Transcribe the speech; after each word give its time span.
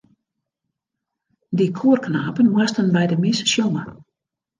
Dy 1.57 1.67
koarknapen 1.79 2.51
moasten 2.53 2.87
by 2.95 3.03
de 3.11 3.17
mis 3.23 3.39
sjonge. 3.51 3.83